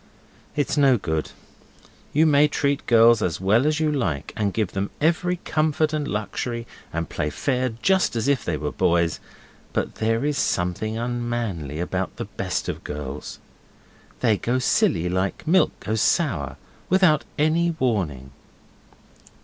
It's 0.55 0.77
no 0.77 0.97
good. 0.97 1.29
You 2.11 2.25
may 2.25 2.47
treat 2.47 2.87
girls 2.87 3.21
as 3.21 3.39
well 3.39 3.67
as 3.67 3.79
you 3.79 3.91
like, 3.91 4.33
and 4.35 4.51
give 4.51 4.71
them 4.71 4.89
every 4.99 5.35
comfort 5.45 5.93
and 5.93 6.07
luxury, 6.07 6.65
and 6.91 7.07
play 7.07 7.29
fair 7.29 7.69
just 7.83 8.15
as 8.15 8.27
if 8.27 8.43
they 8.43 8.57
were 8.57 8.71
boys, 8.71 9.19
but 9.73 9.93
there 10.01 10.25
is 10.25 10.39
something 10.39 10.97
unmanly 10.97 11.79
about 11.79 12.15
the 12.15 12.25
best 12.25 12.67
of 12.67 12.83
girls. 12.83 13.37
They 14.21 14.37
go 14.37 14.57
silly, 14.57 15.07
like 15.07 15.45
milk 15.45 15.79
goes 15.81 16.01
sour, 16.01 16.57
without 16.89 17.23
any 17.37 17.69
warning. 17.77 18.31